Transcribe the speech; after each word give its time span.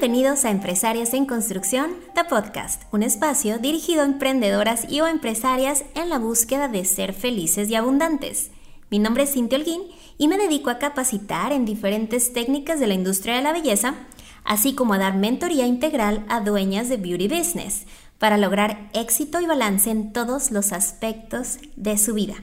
Bienvenidos 0.00 0.44
a 0.44 0.52
Empresarias 0.52 1.12
en 1.12 1.26
Construcción, 1.26 1.90
The 2.14 2.22
Podcast, 2.22 2.82
un 2.92 3.02
espacio 3.02 3.58
dirigido 3.58 4.02
a 4.02 4.04
emprendedoras 4.04 4.88
y 4.88 5.00
o 5.00 5.08
empresarias 5.08 5.84
en 5.96 6.08
la 6.08 6.20
búsqueda 6.20 6.68
de 6.68 6.84
ser 6.84 7.12
felices 7.12 7.68
y 7.68 7.74
abundantes. 7.74 8.52
Mi 8.90 9.00
nombre 9.00 9.24
es 9.24 9.32
Cintia 9.32 9.58
Holguín 9.58 9.82
y 10.16 10.28
me 10.28 10.38
dedico 10.38 10.70
a 10.70 10.78
capacitar 10.78 11.50
en 11.50 11.64
diferentes 11.64 12.32
técnicas 12.32 12.78
de 12.78 12.86
la 12.86 12.94
industria 12.94 13.34
de 13.34 13.42
la 13.42 13.52
belleza, 13.52 13.96
así 14.44 14.72
como 14.72 14.94
a 14.94 14.98
dar 14.98 15.16
mentoría 15.16 15.66
integral 15.66 16.24
a 16.28 16.42
dueñas 16.42 16.88
de 16.88 16.96
beauty 16.96 17.26
business 17.26 17.82
para 18.20 18.38
lograr 18.38 18.88
éxito 18.94 19.40
y 19.40 19.46
balance 19.46 19.90
en 19.90 20.12
todos 20.12 20.52
los 20.52 20.70
aspectos 20.70 21.58
de 21.74 21.98
su 21.98 22.14
vida. 22.14 22.36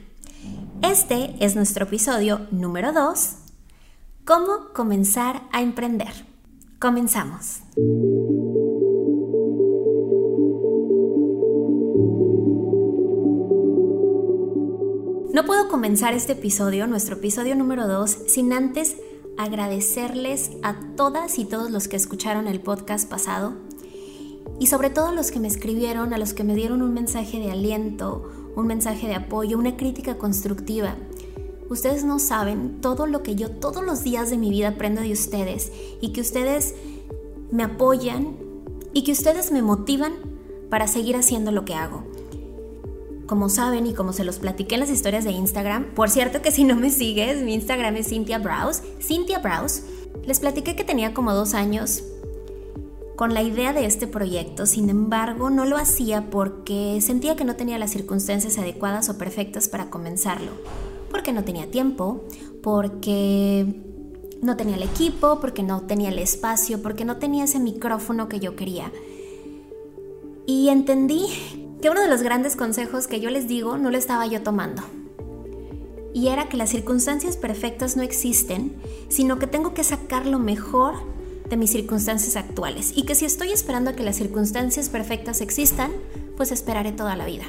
Este 0.82 1.34
es 1.40 1.56
nuestro 1.56 1.86
episodio 1.86 2.48
número 2.52 2.92
2, 2.92 3.30
¿Cómo 4.26 4.74
comenzar 4.74 5.44
a 5.54 5.62
emprender? 5.62 6.35
Comenzamos. 6.86 7.62
No 15.34 15.46
puedo 15.48 15.68
comenzar 15.68 16.14
este 16.14 16.34
episodio, 16.34 16.86
nuestro 16.86 17.16
episodio 17.16 17.56
número 17.56 17.88
2, 17.88 18.12
sin 18.28 18.54
antes 18.54 18.98
agradecerles 19.36 20.52
a 20.62 20.76
todas 20.96 21.40
y 21.40 21.46
todos 21.46 21.72
los 21.72 21.88
que 21.88 21.96
escucharon 21.96 22.46
el 22.48 22.62
podcast 22.62 23.10
pasado 23.10 23.56
y 24.60 24.68
sobre 24.68 24.92
todo 24.92 25.08
a 25.08 25.12
los 25.12 25.32
que 25.32 25.40
me 25.40 25.48
escribieron, 25.48 26.14
a 26.14 26.20
los 26.20 26.36
que 26.36 26.44
me 26.44 26.54
dieron 26.54 26.84
un 26.84 26.94
mensaje 26.94 27.40
de 27.40 27.50
aliento, 27.50 28.30
un 28.56 28.68
mensaje 28.68 29.08
de 29.08 29.16
apoyo, 29.16 29.58
una 29.58 29.76
crítica 29.76 30.20
constructiva. 30.20 30.96
Ustedes 31.70 32.04
no 32.04 32.20
saben 32.20 32.80
todo 32.80 33.08
lo 33.08 33.24
que 33.24 33.36
yo 33.36 33.50
todos 33.50 33.84
los 33.84 34.04
días 34.04 34.30
de 34.30 34.38
mi 34.38 34.52
vida 34.52 34.70
aprendo 34.70 35.02
de 35.02 35.12
ustedes 35.12 35.72
y 36.00 36.14
que 36.14 36.22
ustedes 36.22 36.76
me 37.52 37.64
apoyan 37.64 38.38
y 38.94 39.04
que 39.04 39.12
ustedes 39.12 39.52
me 39.52 39.64
motivan 39.64 40.14
para 40.70 40.88
seguir 40.88 41.16
haciendo 41.16 41.52
lo 41.52 41.66
que 41.66 41.74
hago. 41.74 42.04
Como 43.26 43.50
saben 43.50 43.88
y 43.88 43.96
como 43.96 44.14
se 44.14 44.24
los 44.24 44.38
platiqué 44.38 44.76
en 44.76 44.82
las 44.82 44.92
historias 44.92 45.24
de 45.24 45.32
Instagram, 45.32 45.86
por 45.96 46.12
cierto 46.12 46.44
que 46.44 46.52
si 46.52 46.64
no 46.64 46.76
me 46.76 46.92
sigues, 46.92 47.42
mi 47.42 47.56
Instagram 47.56 47.96
es 47.96 48.10
Cynthia 48.10 48.38
Browse, 48.38 48.84
Cynthia 49.02 49.40
Browse, 49.40 49.82
les 50.24 50.40
platiqué 50.40 50.76
que 50.76 50.84
tenía 50.84 51.16
como 51.16 51.34
dos 51.34 51.56
años 51.56 52.04
con 53.16 53.34
la 53.34 53.42
idea 53.42 53.74
de 53.74 53.86
este 53.86 54.06
proyecto, 54.06 54.68
sin 54.68 54.90
embargo 54.90 55.50
no 55.50 55.66
lo 55.66 55.78
hacía 55.78 56.30
porque 56.30 57.00
sentía 57.02 57.36
que 57.36 57.46
no 57.46 57.56
tenía 57.56 57.80
las 57.80 57.92
circunstancias 57.92 58.60
adecuadas 58.60 59.10
o 59.10 59.18
perfectas 59.18 59.68
para 59.68 59.90
comenzarlo 59.90 60.52
porque 61.16 61.32
no 61.32 61.46
tenía 61.46 61.72
tiempo, 61.72 62.26
porque 62.62 63.82
no 64.42 64.58
tenía 64.58 64.76
el 64.76 64.84
equipo, 64.84 65.40
porque 65.40 65.64
no 65.64 65.84
tenía 65.84 66.10
el 66.10 66.20
espacio, 66.20 66.82
porque 66.82 67.06
no 67.06 67.16
tenía 67.16 67.46
ese 67.46 67.58
micrófono 67.58 68.28
que 68.28 68.42
yo 68.42 68.58
quería. 68.58 68.92
Y 70.46 70.68
entendí 70.68 71.28
que 71.82 71.90
uno 71.90 72.02
de 72.02 72.10
los 72.10 72.22
grandes 72.22 72.58
consejos 72.58 73.08
que 73.08 73.22
yo 73.22 73.30
les 73.30 73.48
digo 73.48 73.78
no 73.78 73.92
lo 73.92 73.98
estaba 73.98 74.28
yo 74.28 74.44
tomando. 74.44 74.84
Y 76.14 76.28
era 76.28 76.50
que 76.50 76.58
las 76.58 76.72
circunstancias 76.72 77.38
perfectas 77.38 77.96
no 77.96 78.04
existen, 78.04 78.76
sino 79.08 79.40
que 79.40 79.48
tengo 79.48 79.74
que 79.74 79.86
sacar 79.86 80.28
lo 80.28 80.38
mejor 80.38 80.96
de 81.50 81.56
mis 81.56 81.72
circunstancias 81.72 82.36
actuales. 82.36 82.92
Y 82.94 83.04
que 83.04 83.16
si 83.16 83.24
estoy 83.24 83.54
esperando 83.54 83.92
a 83.92 83.94
que 83.94 84.04
las 84.04 84.18
circunstancias 84.18 84.90
perfectas 84.90 85.40
existan, 85.40 85.94
pues 86.36 86.52
esperaré 86.52 86.92
toda 86.92 87.16
la 87.16 87.26
vida. 87.26 87.46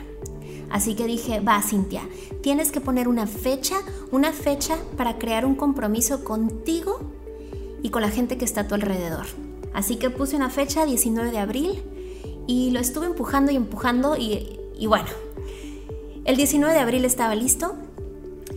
Así 0.70 0.94
que 0.94 1.06
dije, 1.06 1.40
va 1.40 1.62
Cintia, 1.62 2.02
tienes 2.42 2.72
que 2.72 2.80
poner 2.80 3.08
una 3.08 3.26
fecha, 3.26 3.76
una 4.10 4.32
fecha 4.32 4.76
para 4.96 5.18
crear 5.18 5.46
un 5.46 5.54
compromiso 5.54 6.24
contigo 6.24 7.00
y 7.82 7.90
con 7.90 8.02
la 8.02 8.10
gente 8.10 8.36
que 8.36 8.44
está 8.44 8.62
a 8.62 8.68
tu 8.68 8.74
alrededor. 8.74 9.26
Así 9.72 9.96
que 9.96 10.10
puse 10.10 10.36
una 10.36 10.50
fecha, 10.50 10.86
19 10.86 11.30
de 11.30 11.38
abril, 11.38 11.82
y 12.46 12.70
lo 12.70 12.80
estuve 12.80 13.06
empujando 13.06 13.52
y 13.52 13.56
empujando 13.56 14.16
y, 14.16 14.86
bueno, 14.86 15.08
el 16.24 16.36
19 16.36 16.72
de 16.72 16.80
abril 16.80 17.04
estaba 17.04 17.34
listo 17.34 17.74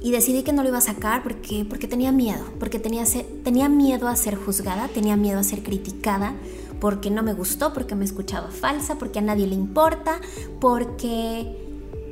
y 0.01 0.11
decidí 0.11 0.43
que 0.43 0.53
no 0.53 0.63
lo 0.63 0.69
iba 0.69 0.77
a 0.77 0.81
sacar 0.81 1.23
porque, 1.23 1.65
porque 1.65 1.87
tenía 1.87 2.11
miedo, 2.11 2.43
porque 2.59 2.79
tenía, 2.79 3.03
tenía 3.43 3.67
miedo 3.69 4.07
a 4.07 4.15
ser 4.15 4.35
juzgada, 4.35 4.87
tenía 4.87 5.17
miedo 5.17 5.39
a 5.39 5.43
ser 5.43 5.63
criticada, 5.63 6.35
porque 6.79 7.11
no 7.11 7.23
me 7.23 7.33
gustó, 7.33 7.73
porque 7.73 7.95
me 7.95 8.05
escuchaba 8.05 8.49
falsa, 8.49 8.95
porque 8.97 9.19
a 9.19 9.21
nadie 9.21 9.47
le 9.47 9.55
importa, 9.55 10.21
porque 10.61 11.68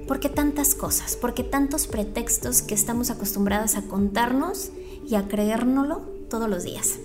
¿Por 0.07 0.21
qué 0.21 0.29
tantas 0.29 0.73
cosas? 0.73 1.17
¿Por 1.17 1.33
qué 1.33 1.43
tantos 1.43 1.85
pretextos 1.87 2.61
que 2.61 2.73
estamos 2.73 3.09
acostumbradas 3.09 3.75
a 3.75 3.81
contarnos 3.81 4.71
y 5.05 5.15
a 5.15 5.27
creérnoslo 5.27 6.01
todos 6.29 6.49
los 6.49 6.63
días? 6.63 6.99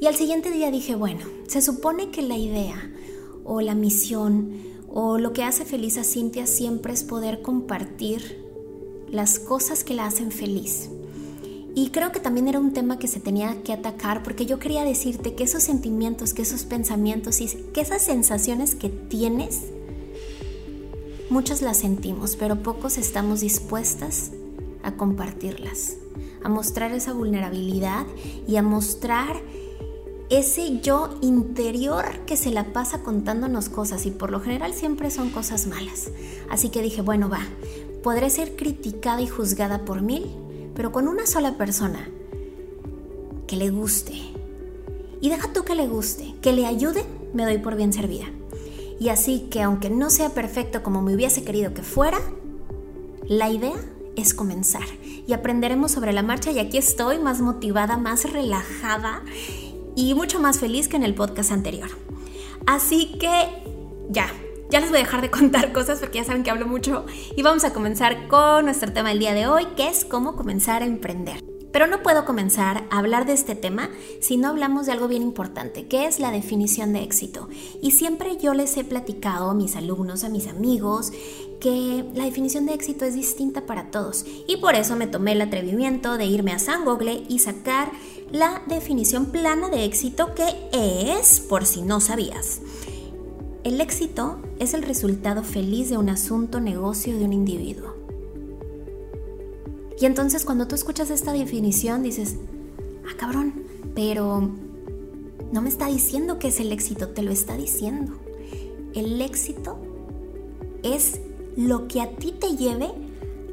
Y 0.00 0.06
al 0.06 0.14
siguiente 0.14 0.50
día 0.50 0.70
dije, 0.70 0.94
bueno, 0.94 1.26
se 1.46 1.60
supone 1.60 2.10
que 2.10 2.22
la 2.22 2.38
idea 2.38 2.90
o 3.44 3.60
la 3.60 3.74
misión 3.74 4.52
o 4.88 5.18
lo 5.18 5.34
que 5.34 5.44
hace 5.44 5.66
feliz 5.66 5.98
a 5.98 6.04
Cintia 6.04 6.46
siempre 6.46 6.94
es 6.94 7.04
poder 7.04 7.42
compartir 7.42 8.42
las 9.10 9.38
cosas 9.38 9.84
que 9.84 9.92
la 9.92 10.06
hacen 10.06 10.32
feliz. 10.32 10.88
Y 11.74 11.90
creo 11.90 12.10
que 12.10 12.20
también 12.20 12.48
era 12.48 12.58
un 12.58 12.72
tema 12.72 12.98
que 12.98 13.06
se 13.06 13.20
tenía 13.20 13.62
que 13.62 13.74
atacar 13.74 14.22
porque 14.22 14.46
yo 14.46 14.58
quería 14.58 14.84
decirte 14.84 15.34
que 15.34 15.44
esos 15.44 15.62
sentimientos, 15.62 16.32
que 16.32 16.42
esos 16.42 16.64
pensamientos 16.64 17.40
y 17.42 17.48
que 17.74 17.82
esas 17.82 18.02
sensaciones 18.02 18.74
que 18.74 18.88
tienes 18.88 19.60
Muchas 21.30 21.62
las 21.62 21.76
sentimos, 21.76 22.34
pero 22.34 22.56
pocos 22.56 22.98
estamos 22.98 23.40
dispuestas 23.40 24.32
a 24.82 24.96
compartirlas, 24.96 25.96
a 26.42 26.48
mostrar 26.48 26.90
esa 26.90 27.12
vulnerabilidad 27.12 28.04
y 28.48 28.56
a 28.56 28.62
mostrar 28.62 29.40
ese 30.28 30.80
yo 30.80 31.16
interior 31.20 32.04
que 32.26 32.36
se 32.36 32.50
la 32.50 32.72
pasa 32.72 33.04
contándonos 33.04 33.68
cosas 33.68 34.06
y 34.06 34.10
por 34.10 34.32
lo 34.32 34.40
general 34.40 34.74
siempre 34.74 35.08
son 35.12 35.30
cosas 35.30 35.68
malas. 35.68 36.10
Así 36.50 36.68
que 36.70 36.82
dije, 36.82 37.00
bueno, 37.00 37.28
va, 37.28 37.46
podré 38.02 38.28
ser 38.28 38.56
criticada 38.56 39.22
y 39.22 39.28
juzgada 39.28 39.84
por 39.84 40.02
mil, 40.02 40.26
pero 40.74 40.90
con 40.90 41.06
una 41.06 41.26
sola 41.26 41.56
persona 41.56 42.08
que 43.46 43.54
le 43.54 43.70
guste. 43.70 44.14
Y 45.20 45.28
deja 45.28 45.52
tú 45.52 45.62
que 45.62 45.76
le 45.76 45.86
guste, 45.86 46.34
que 46.42 46.52
le 46.52 46.66
ayude, 46.66 47.04
me 47.32 47.44
doy 47.44 47.58
por 47.58 47.76
bien 47.76 47.92
servida. 47.92 48.26
Y 49.00 49.08
así 49.08 49.48
que 49.50 49.62
aunque 49.62 49.88
no 49.88 50.10
sea 50.10 50.30
perfecto 50.30 50.82
como 50.82 51.00
me 51.00 51.14
hubiese 51.14 51.42
querido 51.42 51.72
que 51.72 51.82
fuera, 51.82 52.18
la 53.26 53.48
idea 53.48 53.74
es 54.14 54.34
comenzar 54.34 54.84
y 55.26 55.32
aprenderemos 55.32 55.90
sobre 55.90 56.12
la 56.12 56.22
marcha 56.22 56.50
y 56.50 56.58
aquí 56.58 56.76
estoy 56.76 57.18
más 57.18 57.40
motivada, 57.40 57.96
más 57.96 58.30
relajada 58.30 59.22
y 59.96 60.14
mucho 60.14 60.38
más 60.38 60.58
feliz 60.58 60.86
que 60.86 60.96
en 60.96 61.04
el 61.04 61.14
podcast 61.14 61.50
anterior. 61.50 61.88
Así 62.66 63.16
que 63.18 63.48
ya, 64.10 64.26
ya 64.68 64.80
les 64.80 64.90
voy 64.90 64.98
a 64.98 65.02
dejar 65.02 65.22
de 65.22 65.30
contar 65.30 65.72
cosas 65.72 66.00
porque 66.00 66.18
ya 66.18 66.24
saben 66.24 66.42
que 66.42 66.50
hablo 66.50 66.66
mucho 66.66 67.06
y 67.34 67.42
vamos 67.42 67.64
a 67.64 67.72
comenzar 67.72 68.28
con 68.28 68.66
nuestro 68.66 68.92
tema 68.92 69.08
del 69.08 69.18
día 69.18 69.32
de 69.32 69.46
hoy, 69.46 69.66
que 69.76 69.88
es 69.88 70.04
cómo 70.04 70.36
comenzar 70.36 70.82
a 70.82 70.86
emprender. 70.86 71.49
Pero 71.72 71.86
no 71.86 72.02
puedo 72.02 72.24
comenzar 72.24 72.84
a 72.90 72.98
hablar 72.98 73.26
de 73.26 73.32
este 73.32 73.54
tema 73.54 73.90
si 74.20 74.36
no 74.36 74.48
hablamos 74.48 74.86
de 74.86 74.92
algo 74.92 75.08
bien 75.08 75.22
importante, 75.22 75.86
que 75.86 76.06
es 76.06 76.18
la 76.18 76.30
definición 76.30 76.92
de 76.92 77.02
éxito. 77.02 77.48
Y 77.80 77.92
siempre 77.92 78.36
yo 78.38 78.54
les 78.54 78.76
he 78.76 78.84
platicado 78.84 79.50
a 79.50 79.54
mis 79.54 79.76
alumnos, 79.76 80.24
a 80.24 80.28
mis 80.28 80.48
amigos, 80.48 81.12
que 81.60 82.04
la 82.14 82.24
definición 82.24 82.66
de 82.66 82.74
éxito 82.74 83.04
es 83.04 83.14
distinta 83.14 83.66
para 83.66 83.90
todos. 83.90 84.24
Y 84.48 84.56
por 84.56 84.74
eso 84.74 84.96
me 84.96 85.06
tomé 85.06 85.32
el 85.32 85.42
atrevimiento 85.42 86.16
de 86.16 86.26
irme 86.26 86.52
a 86.52 86.58
San 86.58 86.84
Google 86.84 87.24
y 87.28 87.38
sacar 87.38 87.92
la 88.32 88.62
definición 88.66 89.26
plana 89.26 89.68
de 89.68 89.84
éxito 89.84 90.34
que 90.34 90.56
es, 90.72 91.40
por 91.40 91.66
si 91.66 91.82
no 91.82 92.00
sabías. 92.00 92.60
El 93.62 93.80
éxito 93.80 94.38
es 94.58 94.72
el 94.72 94.82
resultado 94.82 95.44
feliz 95.44 95.90
de 95.90 95.98
un 95.98 96.08
asunto, 96.08 96.60
negocio 96.60 97.16
de 97.18 97.24
un 97.24 97.34
individuo. 97.34 97.99
Y 100.00 100.06
entonces 100.06 100.44
cuando 100.46 100.66
tú 100.66 100.74
escuchas 100.74 101.10
esta 101.10 101.32
definición 101.32 102.02
dices, 102.02 102.36
ah 103.06 103.14
cabrón, 103.18 103.64
pero 103.94 104.50
no 105.52 105.62
me 105.62 105.68
está 105.68 105.86
diciendo 105.86 106.38
que 106.38 106.48
es 106.48 106.58
el 106.58 106.72
éxito, 106.72 107.08
te 107.08 107.22
lo 107.22 107.30
está 107.30 107.56
diciendo. 107.56 108.14
El 108.94 109.20
éxito 109.20 109.78
es 110.82 111.20
lo 111.56 111.86
que 111.86 112.00
a 112.00 112.16
ti 112.16 112.32
te 112.32 112.56
lleve 112.56 112.88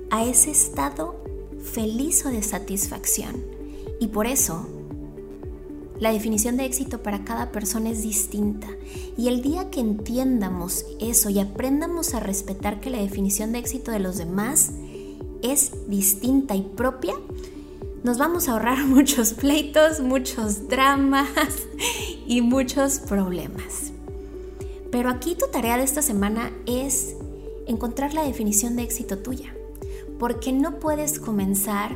a 0.10 0.24
ese 0.24 0.52
estado 0.52 1.16
feliz 1.62 2.26
o 2.26 2.30
de 2.30 2.42
satisfacción. 2.42 3.44
Y 4.00 4.08
por 4.08 4.26
eso, 4.26 4.68
la 6.00 6.14
definición 6.14 6.56
de 6.56 6.66
éxito 6.66 7.04
para 7.04 7.26
cada 7.26 7.52
persona 7.52 7.90
es 7.90 8.04
distinta. 8.04 8.68
Y 9.18 9.28
el 9.28 9.42
día 9.42 9.70
que 9.70 9.82
entiendamos 9.82 10.86
eso 11.02 11.30
y 11.30 11.40
aprendamos 11.40 12.14
a 12.14 12.20
respetar 12.20 12.80
que 12.80 12.90
la 12.90 13.00
definición 13.00 13.52
de 13.52 13.60
éxito 13.60 13.92
de 13.92 14.00
los 14.00 14.18
demás 14.18 14.72
es 15.42 15.72
distinta 15.88 16.56
y 16.56 16.62
propia, 16.62 17.16
nos 18.04 18.18
vamos 18.18 18.48
a 18.48 18.54
ahorrar 18.54 18.80
muchos 18.86 19.34
pleitos, 19.34 20.00
muchos 20.00 20.68
dramas 20.68 21.30
y 22.28 22.42
muchos 22.42 23.00
problemas. 23.00 23.92
Pero 24.92 25.10
aquí 25.10 25.36
tu 25.36 25.48
tarea 25.48 25.78
de 25.78 25.84
esta 25.84 26.02
semana 26.02 26.52
es 26.66 27.16
encontrar 27.68 28.14
la 28.14 28.24
definición 28.24 28.76
de 28.76 28.84
éxito 28.84 29.20
tuya, 29.20 29.54
porque 30.18 30.54
no 30.54 30.80
puedes 30.80 31.20
comenzar 31.20 31.96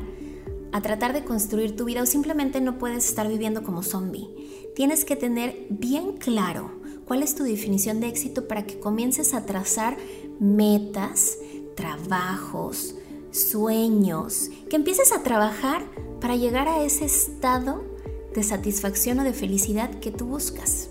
a 0.73 0.81
tratar 0.81 1.13
de 1.13 1.23
construir 1.23 1.75
tu 1.75 1.85
vida 1.85 2.01
o 2.01 2.05
simplemente 2.05 2.61
no 2.61 2.77
puedes 2.77 3.05
estar 3.05 3.27
viviendo 3.27 3.63
como 3.63 3.83
zombie. 3.83 4.29
Tienes 4.75 5.05
que 5.05 5.15
tener 5.15 5.67
bien 5.69 6.17
claro 6.17 6.71
cuál 7.05 7.23
es 7.23 7.35
tu 7.35 7.43
definición 7.43 7.99
de 7.99 8.07
éxito 8.07 8.47
para 8.47 8.65
que 8.65 8.79
comiences 8.79 9.33
a 9.33 9.45
trazar 9.45 9.97
metas, 10.39 11.37
trabajos, 11.75 12.95
sueños, 13.31 14.49
que 14.69 14.75
empieces 14.75 15.11
a 15.11 15.23
trabajar 15.23 15.83
para 16.19 16.35
llegar 16.35 16.67
a 16.67 16.83
ese 16.83 17.05
estado 17.05 17.83
de 18.33 18.43
satisfacción 18.43 19.19
o 19.19 19.23
de 19.23 19.33
felicidad 19.33 19.99
que 19.99 20.11
tú 20.11 20.25
buscas. 20.25 20.89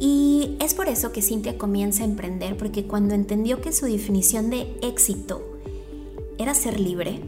Y 0.00 0.56
es 0.60 0.74
por 0.74 0.88
eso 0.88 1.12
que 1.12 1.22
Cintia 1.22 1.56
comienza 1.56 2.02
a 2.02 2.06
emprender, 2.06 2.56
porque 2.56 2.86
cuando 2.86 3.14
entendió 3.14 3.60
que 3.60 3.72
su 3.72 3.86
definición 3.86 4.50
de 4.50 4.76
éxito 4.82 5.42
era 6.38 6.54
ser 6.54 6.80
libre, 6.80 7.20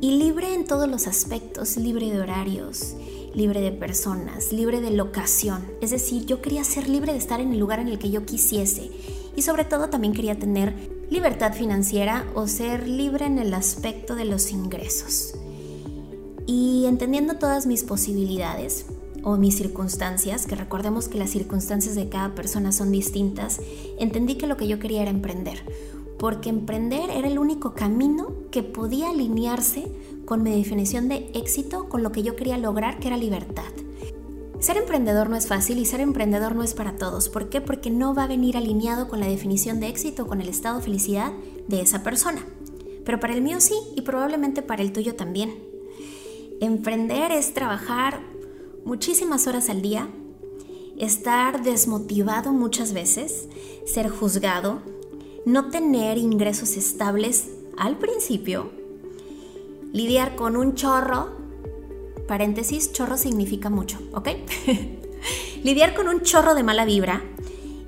y 0.00 0.18
libre 0.18 0.52
en 0.52 0.66
todos 0.66 0.88
los 0.88 1.06
aspectos, 1.06 1.76
libre 1.76 2.10
de 2.10 2.20
horarios, 2.20 2.96
libre 3.34 3.60
de 3.60 3.72
personas, 3.72 4.52
libre 4.52 4.80
de 4.80 4.90
locación. 4.90 5.64
Es 5.80 5.90
decir, 5.90 6.26
yo 6.26 6.42
quería 6.42 6.64
ser 6.64 6.88
libre 6.88 7.12
de 7.12 7.18
estar 7.18 7.40
en 7.40 7.52
el 7.52 7.58
lugar 7.58 7.80
en 7.80 7.88
el 7.88 7.98
que 7.98 8.10
yo 8.10 8.26
quisiese. 8.26 8.90
Y 9.36 9.42
sobre 9.42 9.64
todo 9.64 9.88
también 9.88 10.12
quería 10.12 10.38
tener 10.38 10.95
libertad 11.10 11.52
financiera 11.52 12.24
o 12.34 12.46
ser 12.46 12.88
libre 12.88 13.26
en 13.26 13.38
el 13.38 13.54
aspecto 13.54 14.14
de 14.14 14.24
los 14.24 14.50
ingresos. 14.50 15.34
Y 16.46 16.84
entendiendo 16.86 17.34
todas 17.34 17.66
mis 17.66 17.84
posibilidades 17.84 18.86
o 19.22 19.36
mis 19.36 19.56
circunstancias, 19.56 20.46
que 20.46 20.54
recordemos 20.54 21.08
que 21.08 21.18
las 21.18 21.30
circunstancias 21.30 21.94
de 21.94 22.08
cada 22.08 22.34
persona 22.34 22.72
son 22.72 22.92
distintas, 22.92 23.60
entendí 23.98 24.36
que 24.36 24.46
lo 24.46 24.56
que 24.56 24.68
yo 24.68 24.78
quería 24.78 25.02
era 25.02 25.10
emprender 25.10 25.62
porque 26.18 26.48
emprender 26.48 27.10
era 27.10 27.28
el 27.28 27.38
único 27.38 27.74
camino 27.74 28.32
que 28.50 28.62
podía 28.62 29.10
alinearse 29.10 29.92
con 30.24 30.42
mi 30.42 30.50
definición 30.50 31.08
de 31.08 31.30
éxito, 31.34 31.88
con 31.88 32.02
lo 32.02 32.12
que 32.12 32.22
yo 32.22 32.36
quería 32.36 32.58
lograr, 32.58 32.98
que 32.98 33.08
era 33.08 33.16
libertad. 33.16 33.64
Ser 34.58 34.78
emprendedor 34.78 35.28
no 35.28 35.36
es 35.36 35.46
fácil 35.46 35.78
y 35.78 35.84
ser 35.84 36.00
emprendedor 36.00 36.54
no 36.54 36.62
es 36.62 36.72
para 36.72 36.96
todos. 36.96 37.28
¿Por 37.28 37.50
qué? 37.50 37.60
Porque 37.60 37.90
no 37.90 38.14
va 38.14 38.24
a 38.24 38.28
venir 38.28 38.56
alineado 38.56 39.06
con 39.06 39.20
la 39.20 39.28
definición 39.28 39.80
de 39.80 39.88
éxito, 39.88 40.26
con 40.26 40.40
el 40.40 40.48
estado 40.48 40.78
de 40.78 40.84
felicidad 40.84 41.32
de 41.68 41.82
esa 41.82 42.02
persona. 42.02 42.44
Pero 43.04 43.20
para 43.20 43.34
el 43.34 43.42
mío 43.42 43.60
sí 43.60 43.74
y 43.94 44.00
probablemente 44.00 44.62
para 44.62 44.82
el 44.82 44.92
tuyo 44.92 45.14
también. 45.14 45.54
Emprender 46.60 47.32
es 47.32 47.52
trabajar 47.52 48.20
muchísimas 48.86 49.46
horas 49.46 49.68
al 49.68 49.82
día, 49.82 50.08
estar 50.96 51.62
desmotivado 51.62 52.52
muchas 52.52 52.94
veces, 52.94 53.48
ser 53.84 54.08
juzgado, 54.08 54.80
no 55.44 55.68
tener 55.68 56.16
ingresos 56.16 56.78
estables 56.78 57.48
al 57.76 57.98
principio, 57.98 58.70
lidiar 59.92 60.34
con 60.34 60.56
un 60.56 60.74
chorro, 60.74 61.45
paréntesis, 62.26 62.92
chorro 62.92 63.16
significa 63.16 63.70
mucho, 63.70 63.98
¿ok? 64.12 64.28
lidiar 65.64 65.94
con 65.94 66.08
un 66.08 66.22
chorro 66.22 66.54
de 66.54 66.62
mala 66.62 66.84
vibra 66.84 67.22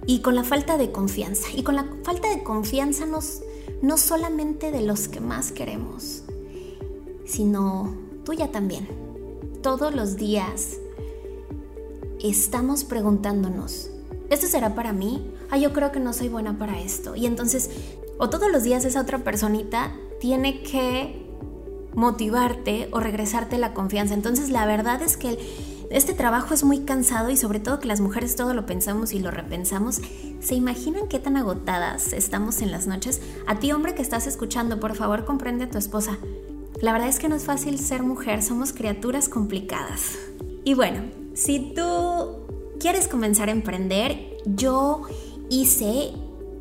y 0.06 0.20
con 0.20 0.35
la 0.35 0.44
falta 0.44 0.76
de 0.76 0.90
confianza. 0.90 1.49
Y 1.55 1.62
con 1.62 1.76
la 1.76 1.87
falta 2.02 2.29
de 2.29 2.43
confianza 2.43 3.06
nos, 3.06 3.43
no 3.82 3.96
solamente 3.99 4.70
de 4.70 4.82
los 4.82 5.08
que 5.08 5.20
más 5.20 5.52
queremos, 5.52 6.23
sino 7.25 7.94
tuya 8.25 8.50
también. 8.50 8.88
Todos 9.62 9.94
los 9.94 10.17
días 10.17 10.79
estamos 12.23 12.85
preguntándonos, 12.85 13.90
¿esto 14.31 14.46
será 14.46 14.75
para 14.75 14.93
mí? 14.93 15.35
ah, 15.50 15.58
yo 15.58 15.73
creo 15.73 15.93
que 15.93 16.00
no 16.00 16.12
soy 16.12 16.29
buena 16.29 16.58
para 16.58 16.81
esto. 16.81 17.17
Y 17.17 17.26
entonces, 17.26 17.70
o 18.19 18.31
todos 18.31 18.50
los 18.50 18.62
días 18.62 18.85
esa 18.85 19.00
otra 19.00 19.19
personita 19.19 19.93
tiene 20.20 20.62
que 20.62 21.28
motivarte 21.99 22.89
o 22.93 23.00
regresarte 23.00 23.59
la 23.59 23.75
confianza. 23.75 24.15
Entonces, 24.15 24.50
la 24.50 24.65
verdad 24.67 25.03
es 25.03 25.17
que 25.17 25.37
este 25.91 26.15
trabajo 26.15 26.55
es 26.55 26.62
muy 26.62 26.81
cansado 26.81 27.31
y 27.31 27.37
sobre 27.37 27.61
todo 27.61 27.81
que 27.81 27.89
las 27.89 28.00
mujeres 28.00 28.37
todo 28.37 28.55
lo 28.55 28.67
pensamos 28.67 29.12
y 29.12 29.19
lo 29.19 29.31
repensamos. 29.31 30.00
¿Se 30.41 30.55
imaginan 30.55 31.09
qué 31.09 31.19
tan 31.19 31.37
agotadas 31.37 32.12
estamos 32.12 32.62
en 32.62 32.71
las 32.71 32.87
noches? 32.87 33.21
A 33.47 33.59
ti, 33.59 33.73
hombre 33.73 33.95
que 33.95 34.03
estás 34.03 34.27
escuchando, 34.27 34.79
por 34.79 34.95
favor, 34.95 35.25
comprende 35.25 35.65
a 35.65 35.71
tu 35.71 35.79
esposa. 35.79 36.19
La 36.81 36.93
verdad 36.93 37.09
es 37.09 37.19
que 37.19 37.29
no 37.29 37.35
es 37.35 37.45
fácil 37.45 37.79
ser 37.81 38.05
mujer, 38.05 38.43
somos 38.45 38.73
criaturas 38.73 39.29
complicadas. 39.29 40.19
Y 40.62 40.75
bueno, 40.75 41.03
si 41.35 41.73
tú 41.75 42.47
quieres 42.79 43.09
comenzar 43.09 43.49
a 43.49 43.53
emprender, 43.53 44.37
yo 44.45 45.03
hice, 45.50 46.12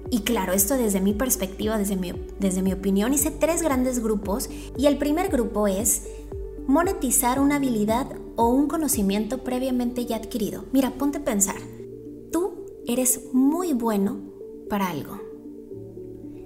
y 0.10 0.22
claro, 0.22 0.54
esto 0.54 0.76
desde 0.76 1.02
mi 1.02 1.14
perspectiva, 1.14 1.78
desde 1.78 1.96
mi, 1.96 2.14
desde 2.40 2.62
mi 2.62 2.74
opinión, 2.74 3.14
hice 3.14 3.32
tres 3.32 3.62
grandes 3.62 4.00
grupos 4.02 4.50
y 4.78 4.86
el 4.86 4.98
primer 4.98 5.30
grupo 5.30 5.68
es 5.68 6.04
monetizar 6.66 7.40
una 7.40 7.56
habilidad 7.56 8.08
o 8.36 8.50
un 8.50 8.68
conocimiento 8.68 9.44
previamente 9.44 10.06
ya 10.06 10.18
adquirido. 10.18 10.66
Mira, 10.72 10.92
ponte 10.92 11.18
a 11.18 11.24
pensar, 11.26 11.56
tú 12.32 12.66
eres 12.86 13.22
muy 13.34 13.74
bueno 13.74 14.20
para 14.70 14.90
algo. 14.90 15.20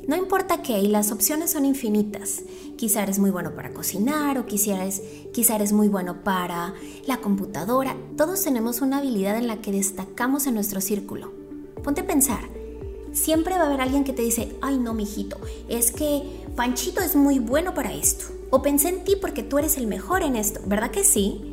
No 0.07 0.15
importa 0.15 0.63
qué, 0.63 0.79
y 0.79 0.87
las 0.87 1.11
opciones 1.11 1.51
son 1.51 1.63
infinitas. 1.63 2.41
Quizá 2.75 3.03
eres 3.03 3.19
muy 3.19 3.29
bueno 3.29 3.53
para 3.55 3.71
cocinar 3.71 4.39
o 4.39 4.47
quizá 4.47 4.81
eres, 4.81 5.01
quizá 5.31 5.55
eres 5.55 5.71
muy 5.71 5.87
bueno 5.87 6.23
para 6.23 6.73
la 7.05 7.17
computadora. 7.17 7.95
Todos 8.17 8.43
tenemos 8.43 8.81
una 8.81 8.97
habilidad 8.97 9.37
en 9.37 9.47
la 9.47 9.61
que 9.61 9.71
destacamos 9.71 10.47
en 10.47 10.55
nuestro 10.55 10.81
círculo. 10.81 11.31
Ponte 11.83 12.01
a 12.01 12.07
pensar, 12.07 12.49
siempre 13.13 13.55
va 13.55 13.63
a 13.63 13.67
haber 13.67 13.81
alguien 13.81 14.03
que 14.03 14.13
te 14.13 14.21
dice, 14.21 14.55
ay 14.61 14.77
no, 14.77 14.93
mijito, 14.93 15.37
es 15.67 15.91
que 15.91 16.23
Panchito 16.55 17.01
es 17.01 17.15
muy 17.15 17.39
bueno 17.39 17.73
para 17.73 17.93
esto. 17.93 18.25
O 18.49 18.61
pensé 18.61 18.89
en 18.89 19.03
ti 19.03 19.15
porque 19.15 19.43
tú 19.43 19.57
eres 19.57 19.77
el 19.77 19.87
mejor 19.87 20.23
en 20.23 20.35
esto, 20.35 20.59
¿verdad 20.65 20.91
que 20.91 21.03
sí? 21.03 21.51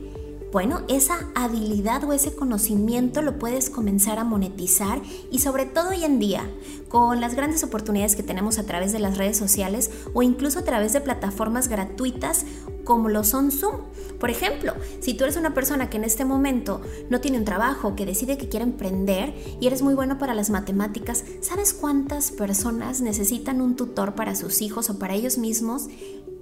Bueno, 0.51 0.81
esa 0.89 1.29
habilidad 1.35 2.03
o 2.05 2.15
ese 2.15 2.35
conocimiento 2.35 3.21
lo 3.21 3.39
puedes 3.39 3.69
comenzar 3.69 4.19
a 4.19 4.25
monetizar 4.25 5.03
y 5.31 5.41
sobre 5.41 5.67
todo 5.67 5.91
hoy 5.91 6.05
en 6.05 6.19
día, 6.19 6.51
con 6.89 7.21
las 7.21 7.35
grandes 7.35 7.63
oportunidades 7.65 8.17
que 8.17 8.23
tenemos 8.23 8.59
a 8.59 8.65
través 8.65 8.93
de 8.93 8.99
las 8.99 9.19
redes 9.19 9.37
sociales 9.37 9.91
o 10.15 10.23
incluso 10.23 10.61
a 10.61 10.65
través 10.65 10.95
de 10.95 11.03
plataformas 11.03 11.69
gratuitas 11.69 12.47
como 12.89 13.11
lo 13.11 13.23
son 13.23 13.53
Zoom. 13.53 13.83
Por 14.19 14.31
ejemplo, 14.31 14.73
si 15.01 15.13
tú 15.13 15.25
eres 15.25 15.37
una 15.37 15.53
persona 15.53 15.91
que 15.91 15.99
en 15.99 16.05
este 16.05 16.25
momento 16.25 16.81
no 17.11 17.21
tiene 17.21 17.37
un 17.37 17.45
trabajo, 17.45 17.95
que 17.95 18.07
decide 18.07 18.39
que 18.39 18.49
quiere 18.49 18.65
emprender 18.65 19.35
y 19.61 19.67
eres 19.67 19.83
muy 19.83 19.93
bueno 19.93 20.17
para 20.17 20.33
las 20.33 20.49
matemáticas, 20.49 21.23
¿sabes 21.43 21.75
cuántas 21.75 22.31
personas 22.31 23.03
necesitan 23.03 23.61
un 23.61 23.77
tutor 23.77 24.15
para 24.15 24.35
sus 24.35 24.63
hijos 24.63 24.89
o 24.89 24.99
para 24.99 25.15
ellos 25.15 25.37
mismos 25.37 25.89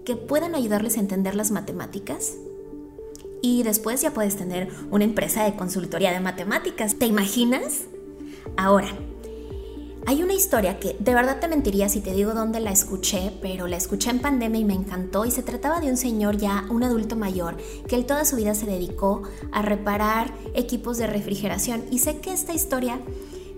que 0.04 0.14
puedan 0.14 0.54
ayudarles 0.54 0.96
a 0.96 1.00
entender 1.00 1.34
las 1.34 1.50
matemáticas? 1.50 2.34
y 3.42 3.62
después 3.62 4.00
ya 4.00 4.12
puedes 4.12 4.34
tener 4.34 4.68
una 4.90 5.04
empresa 5.04 5.44
de 5.44 5.54
consultoría 5.54 6.10
de 6.10 6.18
matemáticas. 6.18 6.96
¿Te 6.96 7.06
imaginas? 7.06 7.82
Ahora, 8.56 8.88
hay 10.08 10.22
una 10.22 10.34
historia 10.34 10.78
que 10.78 10.96
de 11.00 11.14
verdad 11.14 11.40
te 11.40 11.48
mentiría 11.48 11.88
si 11.88 12.00
te 12.00 12.12
digo 12.12 12.32
dónde 12.32 12.60
la 12.60 12.70
escuché, 12.70 13.32
pero 13.42 13.66
la 13.66 13.76
escuché 13.76 14.10
en 14.10 14.20
pandemia 14.20 14.60
y 14.60 14.64
me 14.64 14.74
encantó 14.74 15.24
y 15.24 15.32
se 15.32 15.42
trataba 15.42 15.80
de 15.80 15.90
un 15.90 15.96
señor 15.96 16.36
ya, 16.36 16.64
un 16.70 16.84
adulto 16.84 17.16
mayor, 17.16 17.56
que 17.88 17.96
él 17.96 18.06
toda 18.06 18.24
su 18.24 18.36
vida 18.36 18.54
se 18.54 18.66
dedicó 18.66 19.22
a 19.50 19.62
reparar 19.62 20.32
equipos 20.54 20.96
de 20.98 21.08
refrigeración 21.08 21.84
y 21.90 21.98
sé 21.98 22.18
que 22.18 22.32
esta 22.32 22.54
historia 22.54 23.00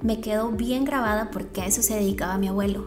me 0.00 0.20
quedó 0.22 0.50
bien 0.50 0.86
grabada 0.86 1.30
porque 1.30 1.60
a 1.60 1.66
eso 1.66 1.82
se 1.82 1.94
dedicaba 1.94 2.38
mi 2.38 2.48
abuelo. 2.48 2.86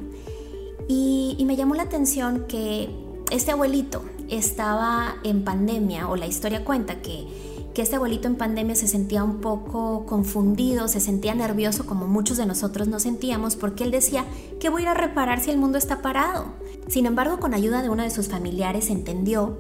Y, 0.88 1.36
y 1.38 1.46
me 1.46 1.56
llamó 1.56 1.76
la 1.76 1.84
atención 1.84 2.46
que 2.48 2.90
este 3.30 3.52
abuelito 3.52 4.04
estaba 4.30 5.18
en 5.24 5.44
pandemia, 5.44 6.10
o 6.10 6.16
la 6.16 6.26
historia 6.26 6.66
cuenta 6.66 7.02
que, 7.02 7.28
que 7.74 7.82
este 7.82 7.96
abuelito 7.96 8.28
en 8.28 8.36
pandemia 8.36 8.76
se 8.76 8.88
sentía 8.88 9.24
un 9.24 9.40
poco 9.40 10.06
confundido, 10.06 10.88
se 10.88 11.00
sentía 11.00 11.34
nervioso 11.36 11.86
como 11.86 12.08
muchos 12.08 12.38
de 12.38 12.46
nosotros 12.46 12.88
nos 12.88 13.04
sentíamos, 13.04 13.56
porque 13.56 13.84
él 13.84 13.92
decía, 13.92 14.26
¿qué 14.60 14.70
voy 14.70 14.82
a 14.82 14.84
ir 14.84 14.90
a 14.90 14.94
reparar 14.94 15.42
si 15.42 15.52
el 15.52 15.58
mundo 15.58 15.78
está 15.78 16.02
parado? 16.02 16.46
Sin 16.88 17.06
embargo, 17.06 17.40
con 17.40 17.54
ayuda 17.54 17.82
de 17.82 17.90
uno 17.90 18.04
de 18.04 18.10
sus 18.10 18.28
familiares 18.28 18.90
entendió 18.90 19.58